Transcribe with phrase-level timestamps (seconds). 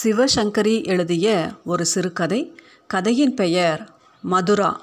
[0.00, 1.26] சிவசங்கரி எழுதிய
[1.64, 2.38] ஒரு சிறுகதை.
[2.86, 3.80] கதையின் பெயர்
[4.22, 4.80] மதுரா.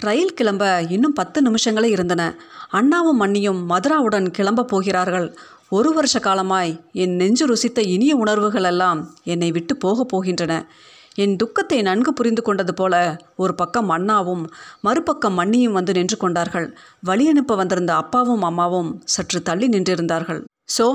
[0.00, 2.22] ரயில் கிளம்ப இன்னும் பத்து நிமிஷங்களே இருந்தன.
[2.68, 5.36] அண்ணாவும் மண்ணியும் மதுராவுடன் கிளம்ப போகிறார்கள்.
[5.68, 10.66] ஒரு வருஷ காலமாய் என் நெஞ்சு ருசித்த இனிய உணர்வுகள் எல்லாம் என்னை விட்டு போகப் போகின்றன.
[11.14, 14.46] என் துக்கத்தை நன்கு புரிந்து கொண்டது போல ஒரு பக்கம் அண்ணாவும்
[14.80, 16.76] மறுபக்கம் மண்ணியும் வந்து நின்று கொண்டார்கள்.
[17.00, 20.44] வழி அனுப்ப வந்திருந்த அப்பாவும் அம்மாவும் சற்று தள்ளி நின்றிருந்தார்கள்.
[20.78, 20.88] ஸோ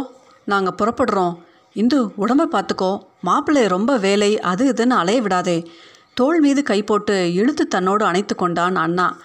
[0.45, 1.35] நாங்கள் புறப்படுறோம்.
[1.73, 5.71] இந்து உடம்ப பார்த்துக்கோ மாப்பிள்ளை ரொம்ப வேலை அது இதுன்னு அலைய விடாதே.
[6.13, 9.17] தோள் மீது கை போட்டு இழுத்து தன்னோடு அணைத்து கொண்டான் அண்ணா.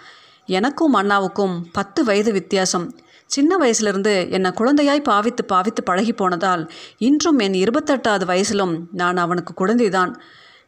[0.46, 2.94] எனக்கும் அண்ணாவுக்கும் பத்து வயது வித்தியாசம்.
[3.26, 10.14] சின்ன வயசுலேருந்து என்னை குழந்தையாய் பாவித்து பாவித்து பழகி போனதால் இன்றும் என் இருபத்தெட்டாவது வயசிலும் நான் அவனுக்கு குழந்தைதான்.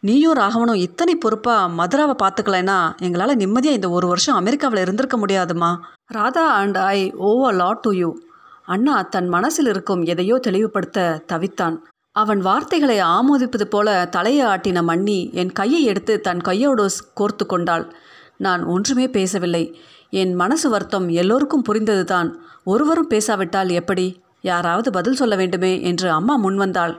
[0.01, 5.77] நீயும் ராகவனும் இத்தனை பொறுப்பாக மதுராவை பார்த்துக்கலைன்னா எங்களால் நிம்மதியாக இந்த ஒரு வருஷம் அமெரிக்காவில் இருந்திருக்க முடியாதுமா.
[6.07, 8.19] Radha and I owe lot to you
[8.67, 11.77] அண்ணா தன் மனசில் இருக்கும் எதையோ தெளிவுபடுத்த தவித்தான்.
[12.13, 17.95] அவன் வார்த்தைகளை ஆமோதிப்பது போல தலையை ஆட்டின மண்ணி என் கையை எடுத்து தன் கையோடு கோர்த்து கொண்டாள்.
[18.37, 19.81] நான் ஒன்றுமே பேசவில்லை.
[20.11, 22.31] என் மனசு வருத்தம் எல்லோருக்கும் புரிந்ததுதான்.
[22.65, 24.07] ஒருவரும் பேசாவிட்டால் எப்படி?
[24.43, 26.95] யாராவது பதில் சொல்ல வேண்டுமே என்று அம்மா முன்வந்தாள்.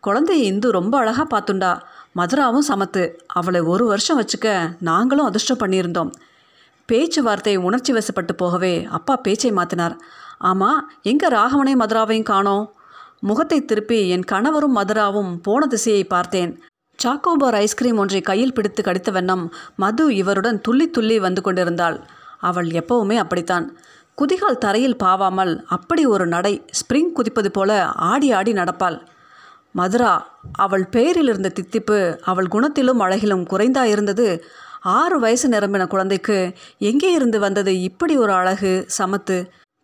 [0.00, 1.72] குழந்தையை இந்து ரொம்ப அழகாக பார்த்துண்டா.
[2.16, 3.04] மதுராவும் சமத்து.
[3.26, 6.10] அவளை ஒரு வருஷம் வச்சுக்க நாங்களும் அதிர்ஷ்டம் பண்ணியிருந்தோம்.
[6.86, 9.96] பேச்சுவார்த்தை உணர்ச்சி வசப்பட்டு போகவே அப்பா பேச்சை மாற்றினார்
[10.40, 12.66] ஆமாம் எங்கே ராகவனை மதுராவையும் காணோம்.
[13.20, 16.52] முகத்தை திருப்பி என் கணவரும் மதுராவும் போன திசையை பார்த்தேன்.
[16.98, 19.44] சாக்கோபார் ஐஸ்கிரீம் ஒன்றை கையில் பிடித்து கடித்த வண்ணம்
[19.76, 21.98] மது இவருடன் துள்ளி துள்ளி வந்து கொண்டிருந்தாள்.
[22.38, 23.66] அவள் எப்பவுமே அப்படித்தான்.
[24.14, 28.98] குதிகால் தரையில் பாவாமல் அப்படி ஒரு நடை ஸ்ப்ரிங் குதிப்பது போல ஆடி ஆடி நடப்பாள்.
[29.72, 30.12] மதுரா
[30.52, 34.26] அவள் பெயரில் இருந்த தித்திப்பு அவள் குணத்திலும் அழகிலும் குறைந்தா இருந்தது
[34.82, 39.38] ஆறு வயசு நிரம்பின குழந்தைக்கு எங்கே இருந்து வந்தது இப்படி ஒரு அழகு சமத்து?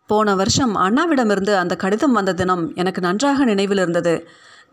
[0.07, 4.27] போன வருஷம் அண்ணாவிடமிருந்து அந்த கடிதம் வந்த தினம் எனக்கு நன்றாக நினைவில் இருந்தது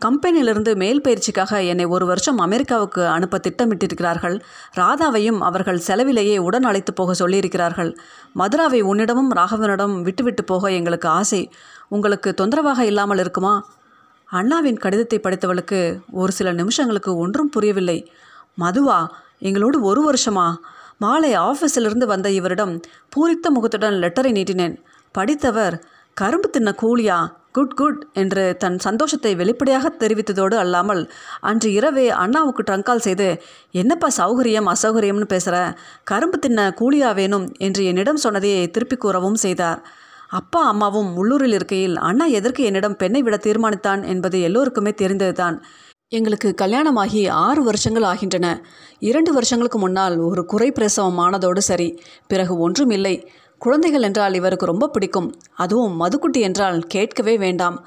[0.05, 4.41] கம்பெனியிலிருந்து மேல் பயிற்சிக்காக என்னை ஒரு வருஷம் அமெரிக்காவுக்கு அனுப்ப திட்டமிட்டிருக்கிறார்கள்.
[4.75, 7.95] ராதாவையும் அவர்கள் செலவிலேயே உடன் அழைத்து போக சொல்லியிருக்கிறார்கள்.
[8.33, 11.51] மதுராவை உன்னிடமும் ராகவனிடம் விட்டுவிட்டு போக எங்களுக்கு ஆசை.
[11.89, 13.69] உங்களுக்கு தொந்தரவாக இல்லாமல் இருக்குமா?
[14.25, 18.11] அண்ணாவின் கடிதத்தை படித்தவளுக்கு ஒரு சில நிமிஷங்களுக்கு ஒன்றும் புரியவில்லை.
[18.59, 19.07] மதுவா
[19.39, 20.55] எங்களோடு ஒரு வருஷமா?
[20.97, 22.79] மாலை ஆஃபீஸிலிருந்து வந்த இவரிடம்
[23.09, 24.75] பூரித்த முகத்துடன் லெட்டரை நீட்டினேன்.
[25.13, 25.75] படித்தவர்
[26.17, 27.17] கரும்பு தின்ன கூலியா
[27.51, 31.01] குட் குட் என்று தன் சந்தோஷத்தை வெளிப்படையாக தெரிவித்ததோடு அல்லாமல்
[31.41, 33.27] அன்று இரவே அண்ணாவுக்கு ட்ரங்கால் செய்து
[33.71, 35.57] என்னப்பா சௌகரியம் அசௌகரியம்னு பேசுகிற
[36.03, 37.45] கரும்பு தின்ன கூலியா வேணும்?
[37.57, 39.81] என்று என்னிடம் சொன்னதையே திருப்பி கூறவும் செய்தார்.
[40.29, 44.03] அப்பா அம்மாவும் உள்ளூரில் இருக்கையில் அண்ணா எதற்கு என்னிடம் பெண்ணை விட தீர்மானித்தான்?
[44.05, 45.57] என்பது எல்லோருக்குமே தெரிந்ததுதான்.
[46.09, 48.47] எங்களுக்கு கல்யாணமாகி ஆறு வருஷங்கள் ஆகின்றன.
[48.99, 51.87] இரண்டு வருஷங்களுக்கு முன்னால் ஒரு குறை பிரசவம் ஆனதோடு சரி
[52.27, 53.15] பிறகு ஒன்றும் இல்லை.
[53.65, 55.29] குழந்தைகள் என்றால் இவருக்கு ரொம்ப பிடிக்கும்.
[55.55, 57.77] அதுவும் மதுக்குட்டி என்றால் கேட்கவே வேண்டாம்.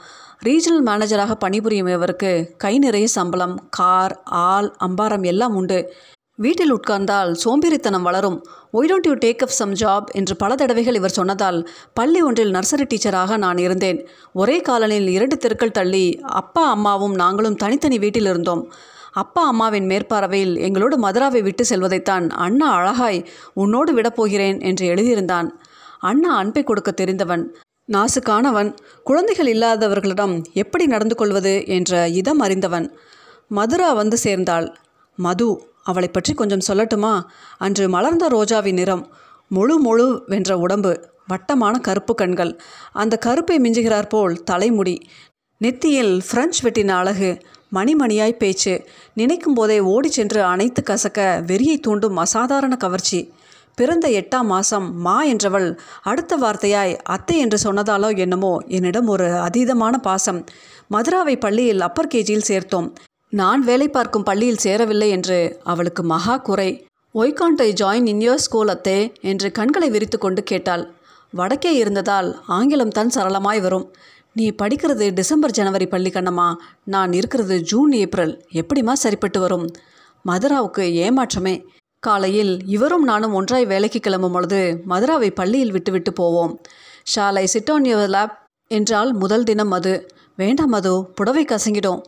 [0.44, 5.78] ரீஜனல் மேனேஜராக பணிபுரியும் இவருக்கு கை நிறைய சம்பளம் கார் ஆள் அம்பாரம் எல்லாம் உண்டு.
[6.44, 8.38] வீட்டில் உட்கார்ந்தால் சோம்பேறித்தனம் வளரும்.
[8.72, 11.60] Why don't you take up some job என்று பல தடவைகள் இவர் சொன்னதால்
[11.94, 14.00] பள்ளி ஒன்றில் நர்சரி டீச்சராக நான் இருந்தேன்.
[14.32, 16.04] ஒரே காலனில் இரண்டு தெருக்கள் தள்ளி
[16.40, 18.64] அப்பா அம்மாவும் நாங்களும் தனித்தனி வீட்டில் இருந்தோம்.
[19.16, 23.20] அப்பா அம்மாவின் மேற்பார்வையில் எங்களோடு மதுராவை விட்டு செல்வதைத்தான் அண்ணா அழகாய்
[23.54, 25.48] உன்னோடு விடப்போகிறேன் என்று எழுதியிருந்தான்.
[26.00, 27.44] அண்ணா அன்பை கொடுக்க தெரிந்தவன்
[27.88, 28.70] நாசுக்கானவன்
[29.04, 32.86] குழந்தைகள் இல்லாதவர்களிடம் எப்படி நடந்து கொள்வது என்ற இதம் அறிந்தவன்.
[33.48, 34.68] மதுரா வந்து சேர்ந்தாள்.
[35.18, 35.48] மது
[35.82, 37.14] அவளை பற்றி கொஞ்சம் சொல்லட்டுமா?
[37.58, 39.04] அன்று மலர்ந்த ரோஜாவின் நிறம்
[39.48, 40.92] முழு முழு வென்ற உடம்பு
[41.26, 42.52] வட்டமான கருப்பு கண்கள்.
[42.92, 44.96] அந்த கருப்பை மிஞ்சுகிறார் போல் தலைமுடி
[45.60, 47.30] நெத்தியில் ஃப்ரெஞ்ச் வெட்டின அழகு.
[47.72, 48.74] மணிமணியாய் பேச்சு.
[49.20, 53.20] நினைக்கும் போதே ஓடிச் சென்று அனைத்து கசக்க வெறியை தூண்டும் அசாதாரண கவர்ச்சி.
[53.78, 55.68] பிறந்த எட்டாம் மாதம் மா என்றவள்
[56.10, 60.40] அடுத்த வார்த்தையாய் அத்தை என்று சொன்னதாலோ என்னமோ என்னிடம் ஒரு அதீதமான பாசம்.
[60.94, 62.88] மதுராவை பள்ளியில் அப்பர் கேஜியில் சேர்த்தோம்.
[63.32, 66.70] நான் வேலை பார்க்கும் பள்ளியில் சேரவில்லை என்று அவளுக்கு மகா குறை.
[67.14, 68.98] Why can't I join in your school அத்தே
[69.30, 70.84] என்று கண்களை விரித்து கொண்டு கேட்டாள்.
[71.32, 73.86] வடக்கே இருந்ததால் ஆங்கிலம் தான் சரளமாய் வரும்.
[74.36, 76.54] நீ படிக்கிறது டிசம்பர் ஜனவரி பள்ளி கண்ணம்மா.
[76.84, 78.44] நான் இருக்கிறது ஜூன் ஏப்ரல்.
[78.52, 79.66] எப்படிமா சரிப்பட்டு வரும்?
[80.26, 81.64] மதுராவுக்கு ஏமாற்றமே.
[82.00, 86.60] காலையில் இவரும் நானும் ஒன்றாய் வேலைக்கு கிளம்பும் பொழுது மதுராவை பள்ளியில் விட்டுவிட்டு போவோம்.
[87.14, 88.32] Shall I sit on your lap
[88.68, 90.06] என்றால் முதல் தினம் அது
[90.36, 92.02] வேண்டாம் மது புடவை கசங்கிடும்.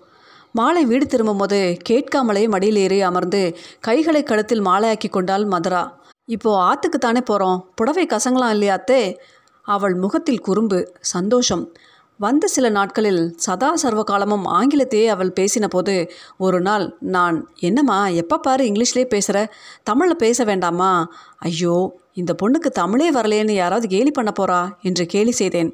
[0.53, 6.01] மாலை வீடு திரும்பும்போது கேட்காமலே மடியில் ஏறி அமர்ந்து கைகளை கழுத்தில் மாலையாக்கி கொண்டாள் மதுரா.
[6.25, 9.17] இப்போ ஆத்துக்குத்தானே போகிறோம் புடவை கசங்கலாம் இல்லையாத்தே
[9.63, 11.73] அவள் முகத்தில் குறும்பு சந்தோஷம்.
[12.21, 15.95] வந்த சில நாட்களில் சதா சர்வகாலமும் ஆங்கிலத்தையே அவள் பேசின போது
[16.37, 19.41] ஒரு நாள் நான் என்னம்மா எப்போ பாரு இங்கிலீஷ்லேயே பேசுகிற
[19.83, 20.91] தமிழில் பேச வேண்டாமா?
[21.39, 21.77] ஐயோ
[22.15, 24.63] இந்த பொண்ணுக்கு தமிழே வரலேன்னு யாராவது கேலி பண்ண போறா?
[24.83, 25.71] என்று கேலி செய்தேன்.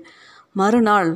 [0.52, 1.11] மறுநாள்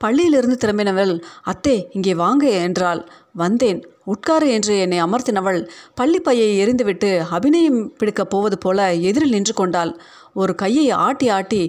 [0.00, 1.12] பள்ளியிலிருந்து திரும்பினவள்
[1.46, 3.02] அத்தே இங்கே வாங்க என்றாள்.
[3.32, 3.80] வந்தேன்.
[4.04, 5.60] உட்காரு என்று என்னை அமர்த்தினவள்
[6.00, 9.92] பள்ளிப்பையை எரிந்துவிட்டு அபிநயம் பிடிக்கப் போவது போல எதிரில் நின்று கொண்டாள்.
[10.36, 11.62] ஒரு கையை ஆட்டி ஆட்டி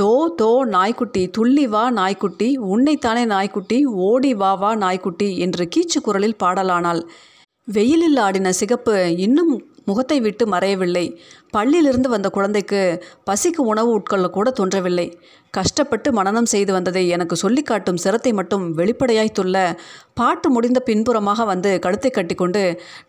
[0.00, 0.10] தோ
[0.42, 3.78] தோ நாய்க்குட்டி துள்ளி வா நாய்க்குட்டி உன்னைத்தானே நாய்க்குட்டி
[4.08, 7.02] ஓடி வா வா நாய்க்குட்டி என்று கீச்சு குரலில் பாடலானாள்.
[7.68, 9.52] வெயிலில் ஆடின சிகப்பு இன்னும்
[9.88, 11.04] முகத்தை விட்டு மறையவில்லை.
[11.56, 12.80] பள்ளியிலிருந்து வந்த குழந்தைக்கு
[13.28, 15.06] பசிக்கு உணவு உட்கொள்ள கூட தோன்றவில்லை.
[15.54, 19.56] கஷ்டப்பட்டு மனநம் செய்து வந்ததை எனக்கு சொல்லி காட்டும் சிரத்தை மட்டும் வெளிப்படையாய் துள்ள
[20.20, 22.62] பாட்டு முடிந்த பின்புறமாக வந்து கழுத்தை கட்டிக்கொண்டு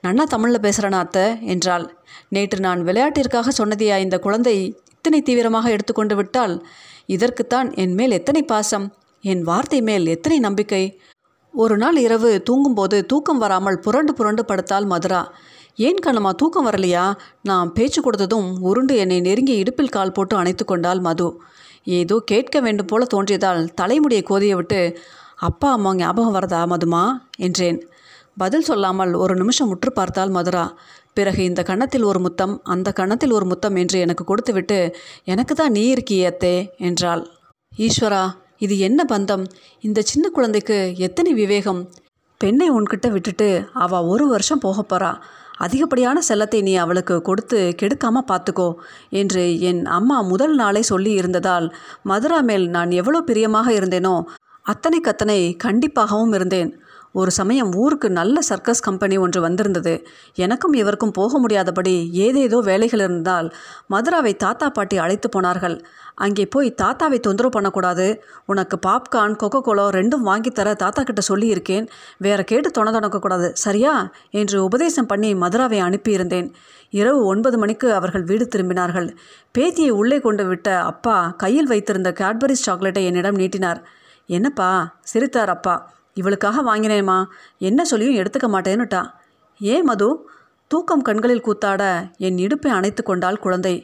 [0.06, 1.26] நன்னா தமிழில் பேசுகிறேனா அத்தை?
[1.54, 1.88] என்றாள்.
[2.36, 4.56] நேற்று நான் விளையாட்டிற்காக சொன்னதையா இந்த குழந்தை
[4.96, 6.56] இத்தனை தீவிரமாக எடுத்துக்கொண்டு விட்டால்?
[7.16, 8.88] இதற்குத்தான் என் மேல் எத்தனை பாசம்?
[9.24, 10.84] என் வார்த்தை மேல் எத்தனை நம்பிக்கை?
[11.54, 15.22] ஒரு நாள் இரவு தூங்கும்போது தூக்கம் வராமல் புரண்டு புரண்டு படுத்தாள் மதுரா.
[15.80, 17.04] ஏன் கண்ணம்மா தூக்கம் வரலையா?
[17.42, 21.28] நான் பேச்சு கொடுத்ததும் உருண்டு என்னை நெருங்கி இடுப்பில் கால் போட்டு அணைத்து கொண்டாள் மது.
[21.84, 24.98] ஏதோ கேட்க வேண்டும் போல தோன்றியதால் தலைமுடியை கோதியை விட்டு
[25.36, 27.04] அப்பா அம்மா ஞாபகம் வரதா மதுமா?
[27.38, 27.80] என்றேன்.
[28.38, 30.66] பதில் சொல்லாமல் ஒரு நிமிஷம் முற்று பார்த்தால் மதுரா.
[31.14, 35.94] பிறகு இந்த கன்னத்தில் ஒரு முத்தம் அந்த கன்னத்தில் ஒரு முத்தம் என்று எனக்கு கொடுத்துவிட்டு எனக்கு தான் நீ
[35.94, 36.56] இருக்கியே அத்தே?
[36.78, 37.24] என்றாள்.
[37.78, 38.24] ஈஸ்வரா
[38.58, 39.44] இது என்ன பந்தம்?
[39.82, 41.82] இந்த சின்ன குழந்தைக்கு எத்தனை விவேகம்?
[42.42, 45.12] பெண்ணை உன்கிட்ட விட்டுட்டு அவள் ஒரு வருஷம் போக போகிறா
[45.60, 48.70] அதிகப்படியான செல்லத்தை நீ அவளுக்கு கொடுத்து கெடுக்காமல் பார்த்துக்கோ
[49.10, 51.68] என்று என் அம்மா முதல் நாளே சொல்லி இருந்ததால்
[52.04, 54.16] மதுரா மேல் நான் எவ்வளோ பிரியமாக இருந்தேனோ
[54.66, 56.72] அத்தனைக்கத்தனை கண்டிப்பாகவும் இருந்தேன்.
[57.12, 60.08] ஒரு சமயம் ஊருக்கு நல்ல சர்க்கஸ் கம்பெனி ஒன்று வந்திருந்தது.
[60.36, 63.54] எனக்கும் இவருக்கும் போக முடியாதபடி ஏதேதோ வேலைகள் இருந்தால்
[63.88, 65.86] மதுராவை தாத்தா பாட்டி அழைத்து போனார்கள்.
[66.16, 68.24] அங்கே போய் தாத்தாவை தொந்தரவு பண்ணக்கூடாது.
[68.46, 71.88] உனக்கு பாப்கார்ன் கொக்கோ கோலோ ரெண்டும் வாங்கித்தர தாத்தா கிட்ட சொல்லியிருக்கேன்.
[72.18, 74.12] வேற கேட்டு தொண தொடக்கக்கூடாது சரியா?
[74.32, 76.52] என்று உபதேசம் பண்ணி மதுராவை அனுப்பியிருந்தேன்.
[76.90, 79.16] இரவு ஒன்பது மணிக்கு அவர்கள் வீடு திரும்பினார்கள்.
[79.58, 83.82] பேத்தியை உள்ளே கொண்டு விட்ட அப்பா கையில் வைத்திருந்த கேட்பரிஸ் சாக்லேட்டை என்னிடம் நீட்டினார்.
[84.26, 85.00] என்னப்பா?
[85.02, 85.98] சிரித்தார் அப்பா.
[86.20, 87.20] இவளுக்காக வாங்கினேம்மா.
[87.60, 89.02] என்ன சொல்லியும் எடுத்துக்க மாட்டேன்னுட்டா.
[89.60, 90.10] ஏன் மது
[90.72, 91.84] தூக்கம் கண்களில் கூத்தாட
[92.18, 93.76] என் இடுப்பை அணைத்து கொண்டாள் குழந்தை.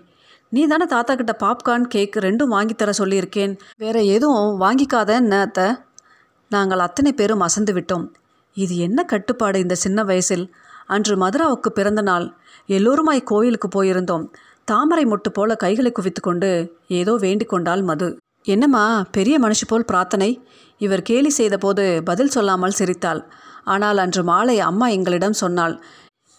[0.50, 3.54] நீ தானே தாத்தா கிட்ட பாப்கார்ன் கேக் ரெண்டும் வாங்கித்தர சொல்லியிருக்கேன்.
[3.78, 5.68] வேற எதுவும் வாங்கிக்காதன்னு அத்தை.
[6.50, 8.06] நாங்கள் அத்தனை பேரும் அசந்து விட்டோம்.
[8.54, 10.46] இது என்ன கட்டுப்பாடு இந்த சின்ன வயசில்?
[10.88, 12.28] அன்று மதுராவுக்கு பிறந்த நாள்.
[12.68, 14.26] எல்லோருமாய் கோயிலுக்கு போயிருந்தோம்.
[14.66, 16.50] தாமரை மொட்டு போல கைகளை குவித்துக்கொண்டு
[17.00, 18.08] ஏதோ வேண்டிக் கொண்டாள் மது.
[18.46, 20.30] என்னம்மா பெரிய மனுஷி போல் பிரார்த்தனை?
[20.82, 23.22] இவர் கேலி செய்தபோது பதில் சொல்லாமல் சிரித்தாள்.
[23.64, 25.76] ஆனால் அன்று மாலை அம்மா எங்களிடம் சொன்னாள்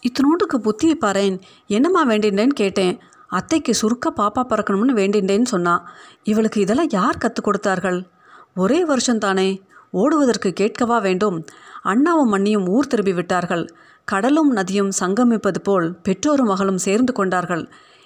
[0.03, 1.37] இத்தினோண்டுக்கு புத்தியை பாரேன்.
[1.67, 2.93] என்னம்மா வேண்டின்றேன்னு கேட்டேன்.
[3.27, 5.81] அத்தைக்கு சுருக்க பாப்பா பறக்கணும்னு வேண்டின்றேன்னு சொன்னான்
[6.23, 7.99] இவளுக்கு இதெல்லாம் யார் கற்றுக் கொடுத்தார்கள்?
[8.55, 9.49] ஒரே வருஷம் தானே.
[9.91, 11.37] ஓடுவதற்கு கேட்கவா வேண்டும்.
[11.81, 13.65] அண்ணாவும் மண்ணியும் ஊர் திரும்பி விட்டார்கள்.
[14.05, 17.63] கடலும் நதியும் சங்கமிப்பது போல் பெற்றோரும் மகளும் சேர்ந்து கொண்டார்கள்.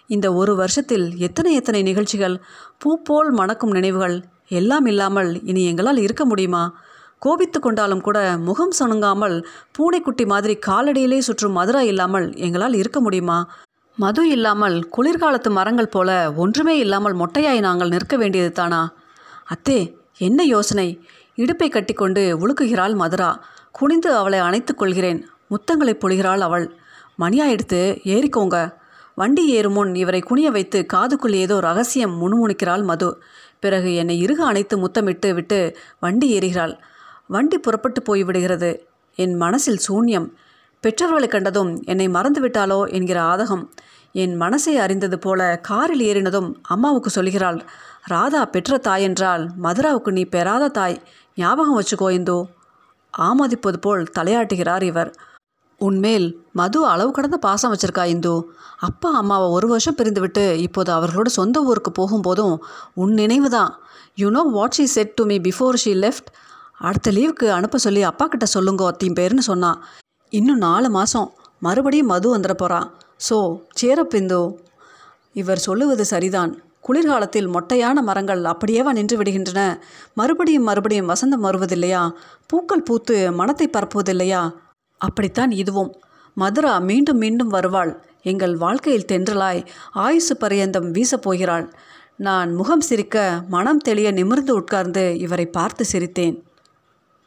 [0.07, 2.41] இந்த ஒரு வருஷத்தில் எத்தனை எத்தனை நிகழ்ச்சிகள்
[2.77, 6.73] பூப்போல் மணக்கும் நினைவுகள் எல்லாம் இல்லாமல் இனி எங்களால் இருக்க முடியுமா?
[7.19, 13.47] கோபித்து கொண்டாலும் கூட முகம் சொணுங்காமல் பூனைக்குட்டி மாதிரி காலடியிலே சுற்றும் மதுரா இல்லாமல் எங்களால் இருக்க முடியுமா?
[13.95, 18.93] மது இல்லாமல் குளிர்காலத்து மரங்கள் போல ஒன்றுமே இல்லாமல் மொட்டையாய் நாங்கள் நிற்க வேண்டியது தானா?
[19.49, 21.01] அத்தே என்ன யோசனை?
[21.35, 23.43] இடுப்பை கட்டிக்கொண்டு உழுக்குகிறாள் மதுரா.
[23.71, 25.25] குனிந்து அவளை அணைத்துக் கொள்கிறேன்.
[25.49, 26.75] முத்தங்களை பொழிகிறாள் அவள்.
[27.19, 28.73] மணியா எடுத்து ஏறிக்கோங்க.
[29.17, 33.09] வண்டி ஏறும் முன் இவரை குனிய வைத்து காதுக்குள் ஏதோ ரகசியம் முணுமுணுக்கிறாள் மது.
[33.59, 35.59] பிறகு என்னை இறுக அணைத்து முத்தமிட்டு விட்டு
[35.99, 36.73] வண்டி ஏறுகிறாள்.
[37.27, 38.71] வண்டி புறப்பட்டு போய்விடுகிறது
[39.15, 40.27] என் மனசில் சூன்யம்.
[40.83, 43.65] பெற்றவர்களை கண்டதும் என்னை மறந்து விட்டாளோ என்கிற ஆதகம்.
[44.13, 47.59] என் மனசை அறிந்தது போல காரில் ஏறினதும் அம்மாவுக்கு சொல்கிறாள்
[48.03, 50.97] ராதா பெற்ற தாய் என்றால் மதுராவுக்கு நீ பெறாத தாய்.
[51.35, 52.39] ஞாபகம் வச்சுக்கோ இந்தோ.
[53.13, 55.11] ஆமதிப்பது போல் தலையாட்டுகிறார் இவர்.
[55.87, 56.27] உன்மேல்
[56.59, 58.33] மது அளவு கடந்த பாசம் வச்சிருக்கா இந்து.
[58.87, 62.55] அப்பா அம்மாவை ஒரு வருஷம் பிரிந்து விட்டு இப்போது அவர்களோட சொந்த ஊருக்கு போகும்போதும்
[63.01, 63.71] உன் நினைவு தான்
[64.21, 66.29] you know what she said to me before she left
[66.89, 69.79] அடுத்த லீவுக்கு அனுப்ப சொல்லி அப்பா கிட்ட சொல்லுங்க அத்தையும் பேருன்னு சொன்னான்
[70.33, 72.87] இன்னும் நாலு மாதம் மறுபடியும் மது வந்துட போகிறான்
[73.27, 73.37] ஸோ
[73.79, 74.41] சேரப் இந்து.
[75.35, 76.51] இவர் சொல்லுவது சரிதான்.
[76.81, 79.61] குளிர்காலத்தில் மொட்டையான மரங்கள் அப்படியேவா நின்று விடுகின்றன.
[80.19, 82.01] மறுபடியும் மறுபடியும் வசந்தம் வருவதில்லையா?
[82.49, 84.41] பூக்கள் பூத்து மனத்தை பரப்புவதில்லையா?
[85.07, 85.91] அப்படித்தான் இதுவும்.
[86.37, 87.93] மதுரா மீண்டும் மீண்டும் வருவாள்.
[88.23, 89.61] எங்கள் வாழ்க்கையில் தென்றலாய்
[90.05, 91.65] ஆயுசு பரியந்தம் வீசப் போகிறாள்.
[92.27, 96.37] நான் முகம் சிரிக்க மனம் தெளிய நிமிர்ந்து உட்கார்ந்து இவரை பார்த்து சிரித்தேன்.